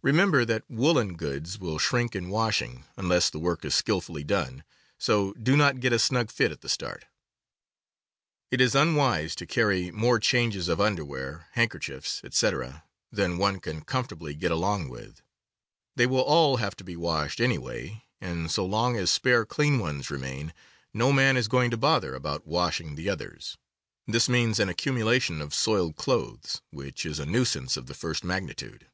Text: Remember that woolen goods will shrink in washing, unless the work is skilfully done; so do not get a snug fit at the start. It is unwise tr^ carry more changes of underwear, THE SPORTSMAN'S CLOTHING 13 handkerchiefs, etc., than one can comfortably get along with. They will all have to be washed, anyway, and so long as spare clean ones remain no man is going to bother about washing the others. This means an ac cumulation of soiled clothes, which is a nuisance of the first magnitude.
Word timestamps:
Remember 0.00 0.44
that 0.44 0.62
woolen 0.70 1.16
goods 1.16 1.58
will 1.58 1.76
shrink 1.80 2.14
in 2.14 2.28
washing, 2.28 2.84
unless 2.96 3.30
the 3.30 3.40
work 3.40 3.64
is 3.64 3.74
skilfully 3.74 4.22
done; 4.22 4.62
so 4.96 5.32
do 5.32 5.56
not 5.56 5.80
get 5.80 5.92
a 5.92 5.98
snug 5.98 6.30
fit 6.30 6.52
at 6.52 6.60
the 6.60 6.68
start. 6.68 7.06
It 8.52 8.60
is 8.60 8.76
unwise 8.76 9.34
tr^ 9.34 9.48
carry 9.48 9.90
more 9.90 10.20
changes 10.20 10.68
of 10.68 10.80
underwear, 10.80 11.20
THE 11.20 11.30
SPORTSMAN'S 11.30 11.48
CLOTHING 11.48 11.50
13 11.50 11.50
handkerchiefs, 11.60 12.20
etc., 12.24 12.84
than 13.10 13.38
one 13.38 13.58
can 13.58 13.80
comfortably 13.80 14.34
get 14.34 14.52
along 14.52 14.88
with. 14.88 15.20
They 15.96 16.06
will 16.06 16.20
all 16.22 16.58
have 16.58 16.76
to 16.76 16.84
be 16.84 16.94
washed, 16.94 17.40
anyway, 17.40 18.04
and 18.20 18.52
so 18.52 18.64
long 18.64 18.96
as 18.96 19.10
spare 19.10 19.44
clean 19.44 19.80
ones 19.80 20.12
remain 20.12 20.54
no 20.94 21.12
man 21.12 21.36
is 21.36 21.48
going 21.48 21.72
to 21.72 21.76
bother 21.76 22.14
about 22.14 22.46
washing 22.46 22.94
the 22.94 23.08
others. 23.08 23.58
This 24.06 24.28
means 24.28 24.60
an 24.60 24.68
ac 24.68 24.76
cumulation 24.76 25.40
of 25.40 25.52
soiled 25.52 25.96
clothes, 25.96 26.62
which 26.70 27.04
is 27.04 27.18
a 27.18 27.26
nuisance 27.26 27.76
of 27.76 27.86
the 27.86 27.94
first 27.94 28.22
magnitude. 28.22 28.86